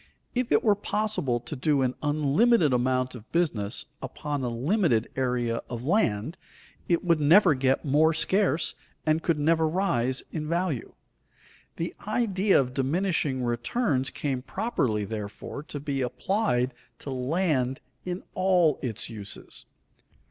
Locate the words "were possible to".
0.63-1.55